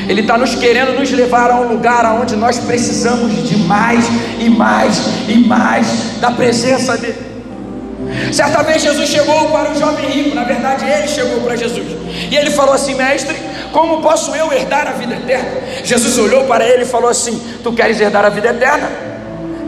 [0.09, 4.05] Ele está nos querendo nos levar a um lugar onde nós precisamos de mais
[4.39, 5.87] e mais e mais
[6.21, 7.28] da presença dele.
[8.33, 11.87] Certa vez Jesus chegou para o jovem rico, na verdade ele chegou para Jesus,
[12.31, 13.37] e ele falou assim: Mestre,
[13.73, 15.61] como posso eu herdar a vida eterna?
[15.85, 18.91] Jesus olhou para ele e falou assim: Tu queres herdar a vida eterna?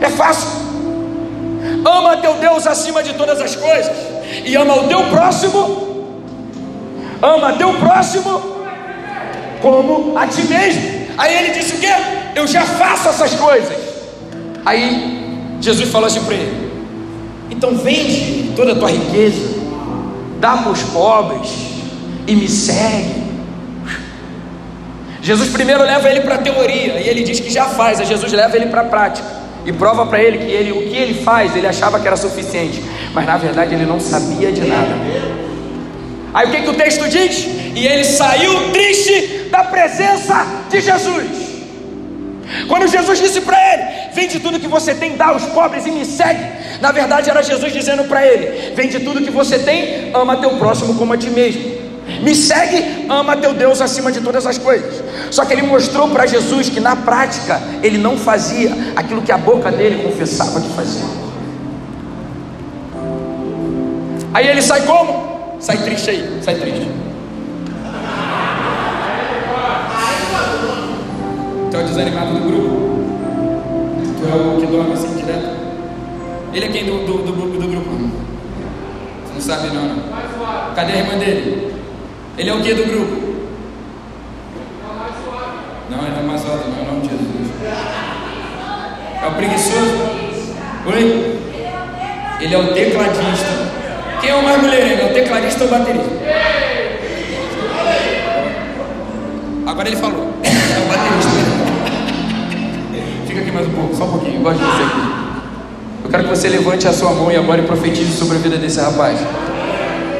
[0.01, 0.47] É fácil.
[1.85, 3.91] Ama teu Deus acima de todas as coisas
[4.45, 5.89] e ama o teu próximo.
[7.21, 8.41] Ama teu próximo
[9.61, 11.01] como a ti mesmo.
[11.17, 11.93] Aí ele disse o quê?
[12.35, 13.77] Eu já faço essas coisas.
[14.65, 16.70] Aí Jesus falou assim para ele:
[17.51, 19.59] Então vende toda a tua riqueza,
[20.39, 21.49] dá para os pobres
[22.25, 23.21] e me segue.
[25.21, 28.55] Jesus primeiro leva ele para a teoria e ele diz que já faz, Jesus leva
[28.55, 29.27] ele para a prática
[29.65, 32.81] e prova para ele que ele, o que ele faz, ele achava que era suficiente,
[33.13, 34.95] mas na verdade ele não sabia de nada.
[36.33, 37.45] Aí o que, que o texto diz?
[37.75, 41.50] E ele saiu triste da presença de Jesus.
[42.67, 43.83] Quando Jesus disse para ele:
[44.13, 46.43] Vende tudo que você tem, dá aos pobres e me segue.
[46.81, 50.95] Na verdade, era Jesus dizendo para ele: Vende tudo que você tem, ama teu próximo
[50.95, 51.81] como a ti mesmo.
[52.21, 55.01] Me segue, ama teu Deus acima de todas as coisas.
[55.29, 59.37] Só que ele mostrou para Jesus que na prática ele não fazia aquilo que a
[59.37, 61.21] boca dele confessava que fazia.
[64.33, 65.57] Aí ele sai como?
[65.59, 67.10] Sai triste aí, sai triste.
[71.71, 72.69] Tu é o desanimado do grupo.
[74.19, 75.61] Tu é o que dorme assim direto.
[76.53, 77.91] Ele é quem do, do, do, do grupo?
[79.25, 80.75] Você não sabe não.
[80.75, 81.73] Cadê a irmã dele?
[82.37, 83.31] Ele é o que do grupo?
[85.89, 87.51] Não, ele é mais alto, não é o nome de Jesus.
[89.23, 90.21] É o preguiçoso?
[90.87, 91.39] Oi?
[92.41, 93.71] Ele é o tecladista.
[94.19, 95.03] Quem é o mais mulherengo?
[95.03, 96.09] É o tecladista ou o baterista?
[99.67, 100.30] Agora ele falou.
[103.51, 104.37] Aqui mais um pouco, só um pouquinho.
[104.37, 105.01] Eu gosto de você aqui.
[106.03, 108.79] Eu quero que você levante a sua mão e agora profetize sobre a vida desse
[108.79, 109.19] rapaz.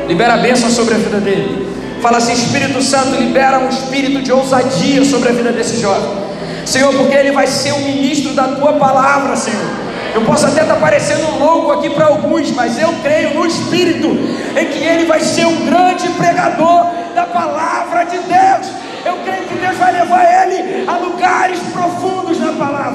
[0.08, 1.68] Libera a bênção sobre a vida dele.
[2.02, 6.22] Fala assim: Espírito Santo, libera um espírito de ousadia sobre a vida desse jovem.
[6.66, 9.82] Senhor, porque ele vai ser o ministro da tua palavra, Senhor.
[10.14, 14.66] Eu posso até estar parecendo louco aqui para alguns, mas eu creio no Espírito em
[14.66, 16.86] que ele vai ser um grande pregador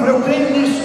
[0.07, 0.11] palavra.
[0.11, 0.83] Eu creio nisso.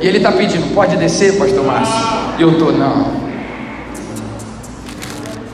[0.00, 1.94] E ele está pedindo, pode descer, pastor Márcio?
[2.38, 3.26] E eu estou, não.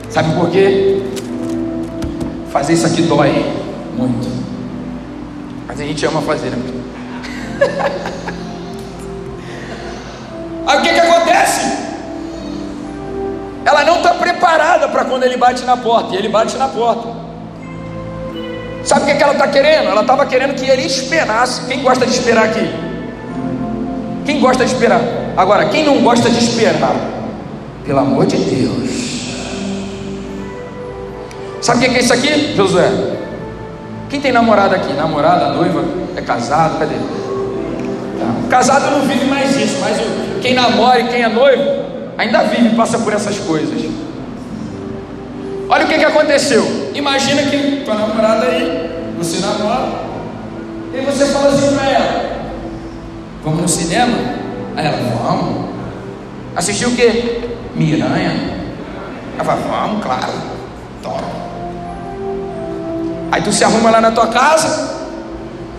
[0.09, 1.01] Sabe por quê?
[2.51, 3.31] Fazer isso aqui dói
[3.97, 4.27] muito.
[5.65, 6.57] Mas a gente ama fazer, né?
[15.13, 16.15] Quando ele bate na porta.
[16.15, 17.07] E ele bate na porta.
[18.83, 19.87] Sabe o que, que ela está querendo?
[19.87, 21.67] Ela estava querendo que ele esperasse.
[21.67, 22.67] Quem gosta de esperar aqui?
[24.25, 25.01] Quem gosta de esperar?
[25.37, 26.95] Agora, quem não gosta de esperar?
[27.85, 29.03] Pelo amor de Deus.
[31.61, 32.89] Sabe o que é isso aqui, Josué?
[34.09, 34.93] Quem tem namorada aqui?
[34.93, 35.83] Namorada, noiva,
[36.15, 36.79] é casado?
[36.79, 36.95] Cadê?
[36.95, 38.49] Tá.
[38.49, 39.97] Casado não vive mais isso, mas
[40.41, 41.83] quem namora e quem é noivo
[42.17, 43.93] ainda vive passa por essas coisas.
[45.73, 46.91] Olha o que, que aconteceu.
[46.93, 49.89] Imagina que tua namorada aí, você namora,
[50.93, 52.31] e você fala assim para ela:
[53.43, 54.15] Vamos no cinema?
[54.75, 55.65] Aí ela, vamos.
[56.55, 57.41] Assistiu o quê?
[57.73, 58.53] Miranha.
[59.33, 60.31] Ela fala, vamos, claro.
[61.01, 61.23] Top.
[63.31, 65.09] Aí tu se arruma lá na tua casa,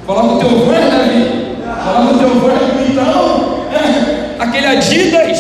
[0.04, 1.56] coloca o teu van, Davi.
[1.84, 3.64] Coloca o teu van então.
[4.40, 5.38] Aquele Adidas,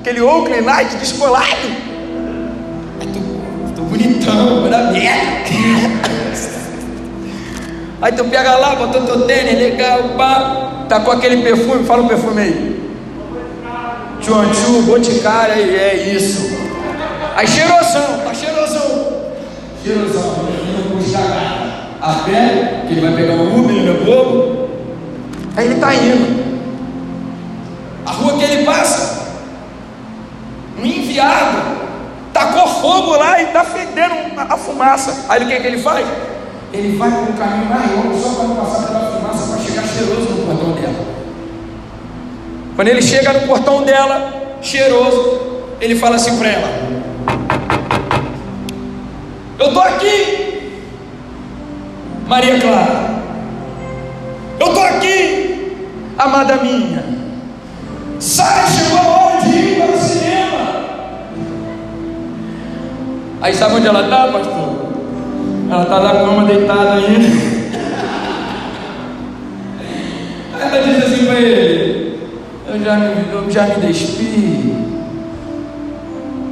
[0.00, 1.89] aquele Oakley Nike descolado.
[4.00, 5.50] Aí bonitão, da merda.
[8.00, 12.08] Aí tu pega lá, botou teu tênis, legal, pá, tá com aquele perfume, fala o
[12.08, 12.80] perfume aí.
[14.20, 16.58] Tchonchu, boticária, é isso.
[17.36, 19.20] Aí cheirosão, tá cheirosão.
[19.84, 21.18] Cheirosão, não custa
[22.00, 24.70] a pé, que ele vai pegar um Uber, ele é bobo.
[25.56, 26.40] Aí ele tá indo.
[28.06, 29.26] A rua que ele passa,
[30.78, 31.79] um enviado,
[32.40, 35.26] tacou fogo lá e tá fedendo a fumaça.
[35.28, 36.06] Aí o que, que ele faz?
[36.72, 40.30] ele vai para um caminho longo só para não passar pela fumaça para chegar cheiroso
[40.30, 41.10] no portão dela.
[42.76, 45.40] Quando ele chega no portão dela, cheiroso,
[45.80, 46.68] ele fala assim para ela:
[49.58, 50.72] Eu estou aqui,
[52.26, 53.10] Maria Clara.
[54.60, 55.76] Eu estou aqui,
[56.18, 57.04] amada minha.
[58.20, 59.96] Sai, chegou a hora de ir para
[63.42, 64.90] Aí sabe onde ela está, pastor?
[65.70, 67.28] Ela está na cama deitada ainda.
[70.54, 72.20] Aí ela diz assim para ele:
[72.68, 74.74] eu já, me, eu já me despi.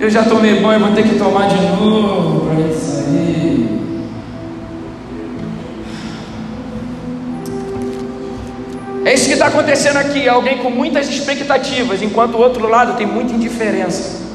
[0.00, 3.68] Eu já tomei banho, vou ter que tomar de novo para gente sair.
[9.04, 10.26] É isso que está acontecendo aqui.
[10.28, 14.27] Alguém com muitas expectativas, enquanto o outro lado tem muita indiferença.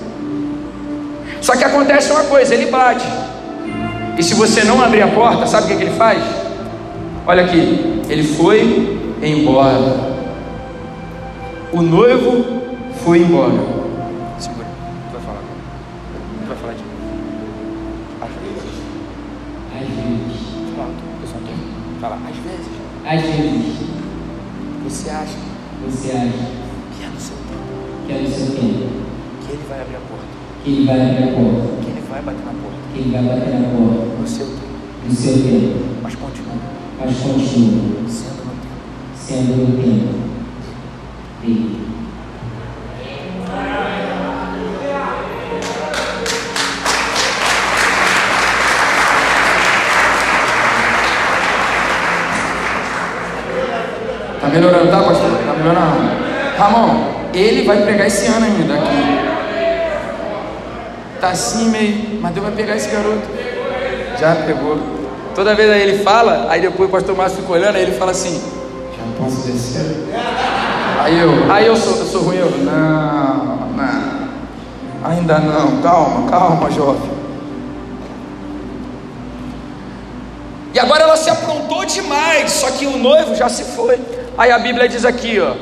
[1.43, 3.05] Só que acontece uma coisa: ele bate.
[4.17, 6.23] E se você não abrir a porta, sabe o que, que ele faz?
[7.27, 10.13] Olha aqui, ele foi embora.
[11.73, 12.45] O noivo
[13.03, 13.59] foi embora.
[14.39, 14.67] Segura,
[15.09, 15.41] tu vai falar.
[16.41, 16.83] Tu vai falar de
[18.21, 18.79] Às vezes.
[19.73, 20.75] Às vezes.
[20.77, 20.91] Fala,
[21.21, 21.99] eu só tô.
[21.99, 22.71] Fala, às vezes.
[23.05, 23.93] Às vezes.
[24.85, 25.37] Você acha
[25.85, 26.63] Você acha
[26.95, 29.03] que é no seu tempo que é no seu tempo
[29.45, 30.12] que ele vai abrir a porta,
[30.66, 33.59] ele vai abrir a porta, que ele vai bater na porta que ele vai bater
[33.59, 36.55] na porta no seu tempo, no seu tempo, mas continua
[36.99, 38.78] mas continua sendo no tempo.
[39.16, 40.14] sendo no tempo
[41.41, 41.84] dele.
[54.39, 55.32] Tá melhorando, tá, pastor?
[55.45, 56.57] Tá melhorando.
[56.57, 59.22] Ramon, ele vai pegar esse ano ainda aqui.
[61.24, 63.21] Tá assim meio, mas Deus vai pegar esse garoto.
[64.19, 64.78] Já pegou.
[65.34, 68.11] Toda vez aí ele fala, aí depois o pastor Márcio fica olhando, aí ele fala
[68.11, 68.43] assim:
[68.91, 70.03] Já posso descer?
[70.99, 74.30] Aí eu, aí eu sou, eu sou ruim, eu, não, não,
[75.01, 77.09] ainda não, calma, calma, jovem.
[80.74, 83.97] E agora ela se aprontou demais, só que o noivo já se foi.
[84.38, 85.53] Aí a Bíblia diz aqui, ó.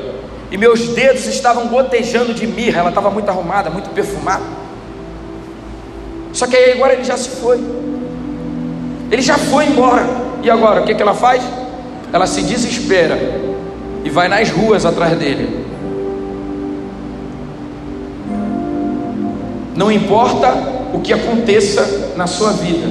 [0.50, 4.60] E meus dedos estavam gotejando de mirra, ela estava muito arrumada, muito perfumada.
[6.32, 7.60] Só que aí agora ele já se foi.
[9.10, 10.06] Ele já foi embora.
[10.42, 11.42] E agora, o que, que ela faz?
[12.12, 13.18] Ela se desespera
[14.04, 15.64] e vai nas ruas atrás dele.
[19.76, 20.54] Não importa
[20.92, 22.86] o que aconteça na sua vida,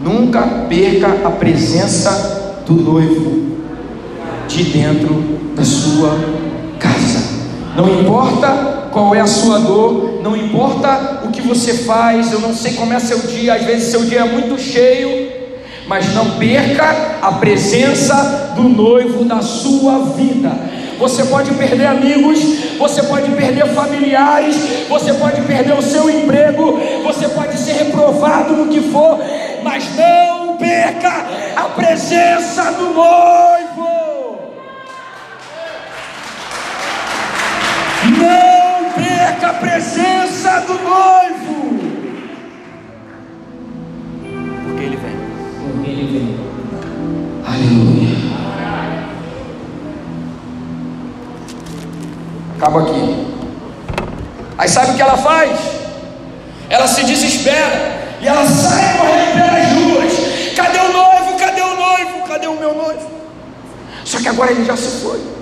[0.00, 3.56] nunca perca a presença do noivo
[4.46, 5.14] de dentro
[5.56, 6.16] da sua
[6.78, 7.20] casa.
[7.76, 12.52] Não importa qual é a sua dor, não importa o que você faz, eu não
[12.52, 15.30] sei como é seu dia, às vezes seu dia é muito cheio,
[15.86, 20.50] mas não perca a presença do noivo na sua vida.
[20.98, 22.40] Você pode perder amigos,
[22.76, 24.56] você pode perder familiares,
[24.88, 29.20] você pode perder o seu emprego, você pode ser reprovado no que for,
[29.62, 31.24] mas não perca
[31.54, 33.67] a presença do noivo.
[39.48, 41.78] Perca a presença do noivo,
[44.64, 45.16] porque ele vem.
[45.72, 46.38] Porque ele vem.
[47.46, 48.18] Aleluia.
[52.56, 53.26] Acaba aqui.
[54.58, 55.58] Aí sabe o que ela faz?
[56.68, 60.54] Ela se desespera e ela sai correndo pelas ruas.
[60.56, 61.38] Cadê o noivo?
[61.38, 62.28] Cadê o noivo?
[62.28, 63.10] Cadê o meu noivo?
[64.04, 65.37] Só que agora ele já se foi.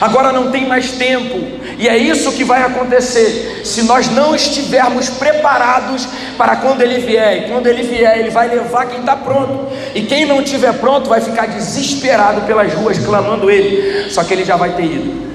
[0.00, 1.38] Agora não tem mais tempo.
[1.78, 7.44] E é isso que vai acontecer se nós não estivermos preparados para quando ele vier.
[7.44, 9.68] E quando ele vier, ele vai levar quem está pronto.
[9.94, 14.10] E quem não estiver pronto vai ficar desesperado pelas ruas clamando ele.
[14.10, 15.28] Só que ele já vai ter ido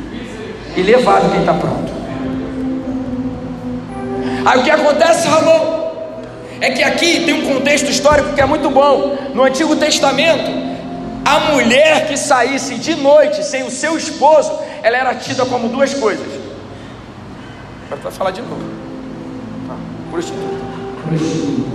[0.76, 1.92] e levado quem está pronto.
[4.46, 5.84] Aí o que acontece, Ramon?
[6.60, 9.18] É que aqui tem um contexto histórico que é muito bom.
[9.34, 10.73] No Antigo Testamento,
[11.26, 14.52] a mulher que saísse de noite sem o seu esposo,
[14.82, 16.28] ela era tida como duas coisas.
[17.86, 18.62] Agora vai falar de novo.
[19.68, 19.76] Tá.
[20.12, 20.64] Prostituta
[21.08, 21.70] Prostituta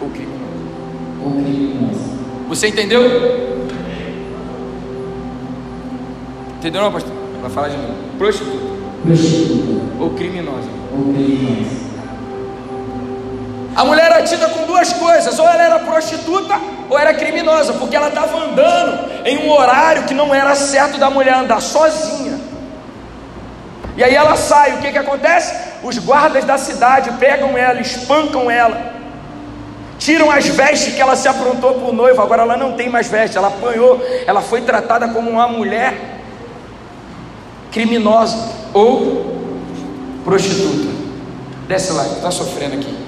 [0.00, 0.44] ou criminosa.
[1.24, 2.14] ou criminosa.
[2.48, 3.02] Você entendeu?
[6.58, 7.12] Entendeu não, pastor?
[7.42, 7.94] Vai falar de novo.
[8.18, 8.64] Prostituta
[9.04, 10.68] Prostituta ou criminosa.
[10.92, 11.93] ou criminosa.
[13.74, 17.96] A mulher era tida com duas coisas: ou ela era prostituta ou era criminosa, porque
[17.96, 22.38] ela estava andando em um horário que não era certo da mulher andar sozinha.
[23.96, 25.54] E aí ela sai, o que, que acontece?
[25.82, 28.94] Os guardas da cidade pegam ela, espancam ela,
[29.98, 33.08] Tiram as vestes que ela se aprontou para o noivo, agora ela não tem mais
[33.08, 35.94] veste, ela apanhou, ela foi tratada como uma mulher
[37.70, 38.36] criminosa
[38.72, 39.40] ou
[40.24, 40.92] prostituta.
[41.66, 43.03] Desce lá, está sofrendo aqui.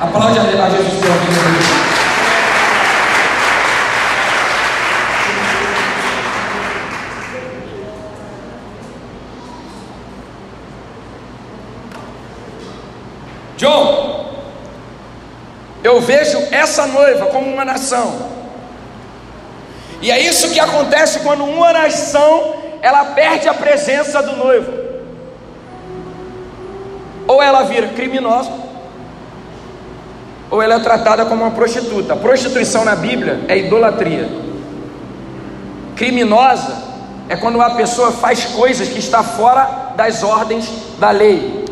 [0.00, 1.96] Aplaude a Jesus pela vida dele.
[13.56, 14.34] John,
[15.82, 18.36] eu vejo essa noiva como uma nação.
[20.02, 24.72] E é isso que acontece quando uma nação ela perde a presença do noivo.
[27.26, 28.65] Ou ela vira criminosa,
[30.50, 32.14] ou ela é tratada como uma prostituta.
[32.16, 34.28] Prostituição na Bíblia é idolatria.
[35.96, 36.84] Criminosa
[37.28, 40.68] é quando uma pessoa faz coisas que está fora das ordens
[40.98, 41.64] da lei.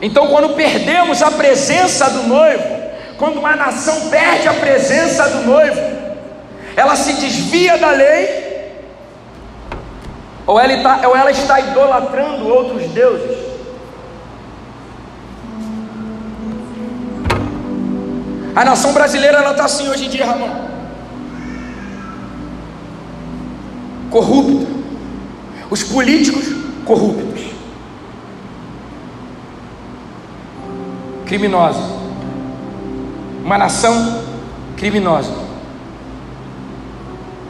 [0.00, 2.64] Então, quando perdemos a presença do noivo,
[3.18, 5.78] quando uma nação perde a presença do noivo,
[6.74, 8.50] ela se desvia da lei,
[10.46, 13.39] ou ela está, ou ela está idolatrando outros deuses.
[18.54, 20.68] A nação brasileira ela está assim hoje em dia, Ramon.
[24.10, 24.66] Corrupta.
[25.70, 26.46] Os políticos
[26.84, 27.50] corruptos.
[31.30, 31.80] criminosa.
[33.44, 34.20] Uma nação
[34.76, 35.32] criminosa.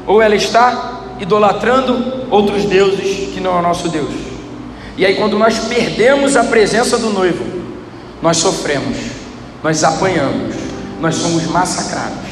[0.07, 4.11] Ou ela está idolatrando outros deuses que não é o nosso Deus.
[4.99, 7.43] E aí, quando nós perdemos a presença do noivo,
[8.21, 8.99] nós sofremos,
[9.63, 10.50] nós apanhamos,
[11.01, 12.31] nós somos massacrados.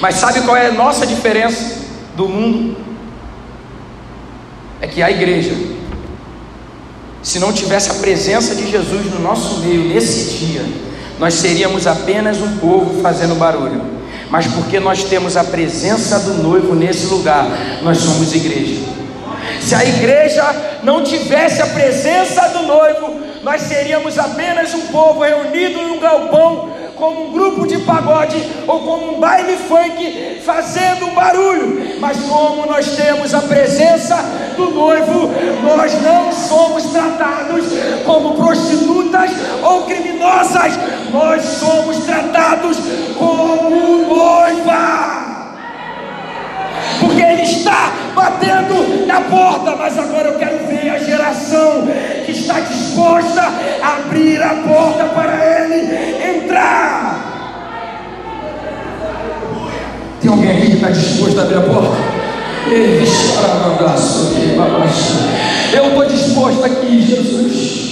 [0.00, 1.76] Mas sabe qual é a nossa diferença
[2.16, 2.76] do mundo?
[4.80, 5.76] É que a igreja
[7.26, 10.64] se não tivesse a presença de Jesus no nosso meio nesse dia,
[11.18, 13.82] nós seríamos apenas um povo fazendo barulho.
[14.30, 17.48] Mas porque nós temos a presença do noivo nesse lugar,
[17.82, 18.80] nós somos igreja.
[19.60, 20.44] Se a igreja
[20.84, 27.28] não tivesse a presença do noivo, nós seríamos apenas um povo reunido num galpão como
[27.28, 32.96] um grupo de pagode ou como um baile funk fazendo um barulho, mas como nós
[32.96, 34.16] temos a presença
[34.56, 35.30] do noivo,
[35.62, 37.64] nós não somos tratados
[38.04, 39.30] como prostitutas
[39.62, 40.72] ou criminosas,
[41.12, 42.78] nós somos tratados
[43.18, 45.35] como noiva
[47.32, 49.76] Ele está batendo na porta.
[49.76, 51.86] Mas agora eu quero ver a geração
[52.24, 53.42] que está disposta
[53.82, 57.26] a abrir a porta para Ele entrar.
[60.20, 62.16] Tem alguém aqui que está disposto a abrir a porta?
[65.72, 67.86] Eu estou disposto aqui, Jesus.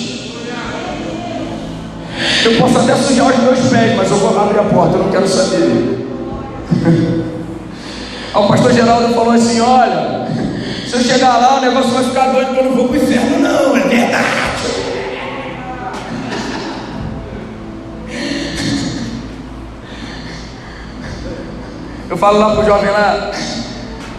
[2.44, 5.10] Eu posso até sujar os meus pés, mas eu vou abrir a porta, eu não
[5.10, 6.08] quero saber.
[8.40, 10.26] o pastor Geraldo falou assim: Olha,
[10.86, 13.02] se eu chegar lá, o negócio vai ficar doido que eu não vou para o
[13.02, 13.38] inferno.
[13.38, 14.24] Não, é verdade.
[22.10, 23.30] Eu falo lá pro jovem lá,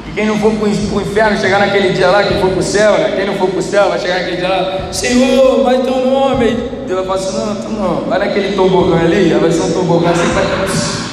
[0.06, 2.64] que quem não for para o inferno chegar naquele dia lá, quem for para o
[2.64, 3.14] céu, né?
[3.16, 6.10] Quem não for para o céu vai chegar naquele dia lá, Senhor, vai ter um
[6.10, 6.58] nome.
[6.88, 10.34] Deus vai falar assim, não, não, vai naquele tobogã ali, vai ser um tobogã assim,
[10.34, 11.05] vai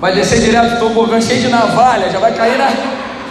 [0.00, 2.70] Vai descer direto do tobogã cheio de navalha, já vai cair na,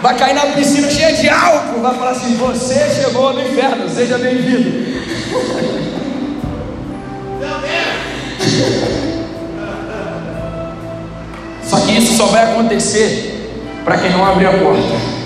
[0.02, 1.80] vai cair na piscina cheia de álcool.
[1.80, 4.98] Vai falar assim: Você chegou no inferno, seja bem-vindo.
[11.62, 13.50] Só que isso só vai acontecer
[13.82, 15.18] para quem não abrir a porta.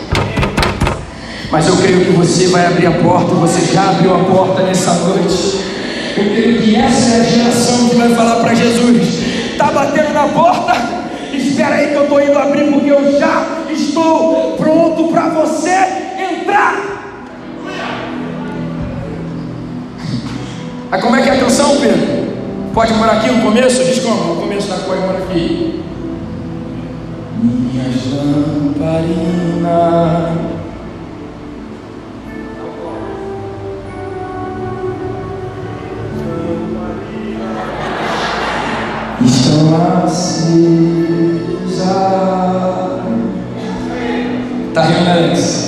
[1.51, 4.95] Mas eu creio que você vai abrir a porta, você já abriu a porta nessa
[4.95, 5.61] noite.
[6.16, 9.09] Eu creio que essa é a geração que vai falar para Jesus:
[9.51, 10.91] está batendo na porta?
[11.53, 15.68] Espera aí que eu estou indo abrir, porque eu já estou pronto para você
[16.16, 16.76] entrar.
[20.90, 22.32] Aí como é que é a canção, Pedro?
[22.72, 23.84] Pode morar aqui no começo?
[23.84, 24.34] Diz como?
[24.34, 25.84] No começo da pode morar aqui.
[27.42, 29.12] Minhas lamparinas
[39.22, 41.11] estão assim.
[44.68, 45.61] Está rindo,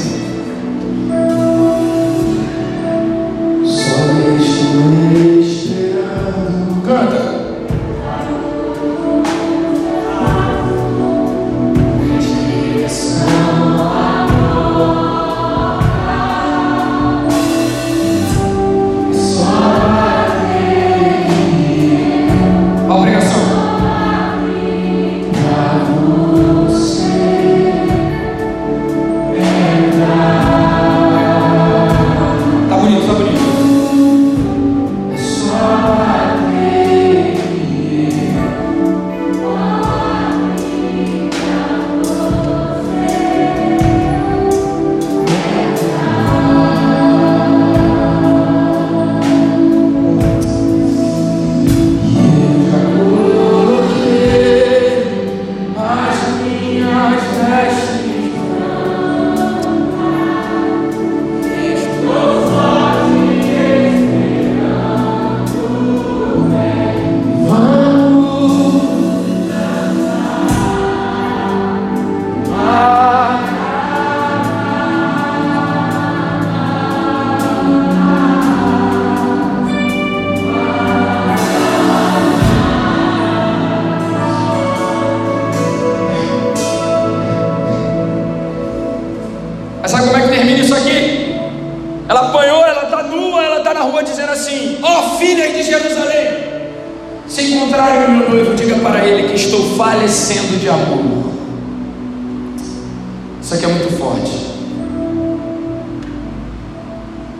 [103.44, 104.54] Isso aqui é muito forte.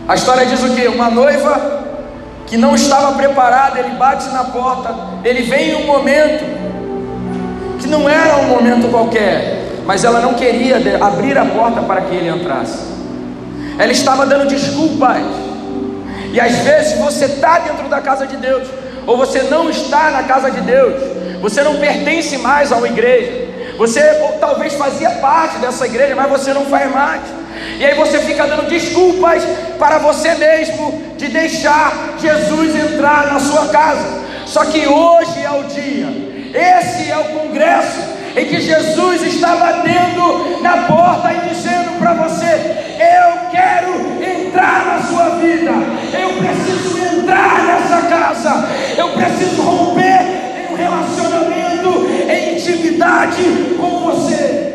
[0.07, 0.87] A história diz o que?
[0.87, 1.83] Uma noiva
[2.45, 6.45] que não estava preparada, ele bate na porta, ele vem em um momento
[7.79, 12.13] que não era um momento qualquer, mas ela não queria abrir a porta para que
[12.13, 12.83] ele entrasse.
[13.79, 15.23] Ela estava dando desculpas.
[16.31, 18.67] E às vezes você está dentro da casa de Deus,
[19.07, 21.01] ou você não está na casa de Deus,
[21.41, 23.44] você não pertence mais a uma igreja,
[23.77, 24.01] você
[24.39, 27.21] talvez fazia parte dessa igreja, mas você não faz mais.
[27.77, 29.43] E aí você fica dando desculpas
[29.77, 34.23] para você mesmo de deixar Jesus entrar na sua casa.
[34.45, 36.07] Só que hoje é o dia,
[36.53, 42.45] esse é o congresso em que Jesus está batendo na porta e dizendo para você:
[42.99, 45.71] Eu quero entrar na sua vida,
[46.17, 50.34] eu preciso entrar nessa casa, eu preciso romper
[50.75, 52.05] relacionamento,
[52.55, 53.43] intimidade
[53.77, 54.65] com você.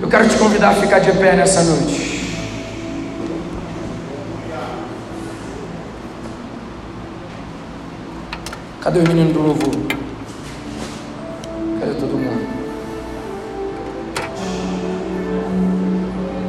[0.00, 2.08] Eu quero te convidar a ficar de pé nessa noite.
[8.80, 9.74] Cadê os meninos do louvor?
[11.78, 12.48] Cadê todo mundo?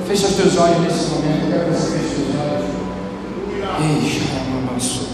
[0.08, 1.44] Fecha os teus olhos nesse momento.
[1.44, 2.59] Eu quero que você feche os teus
[3.80, 4.04] olhos.
[4.04, 5.09] Ei, chama,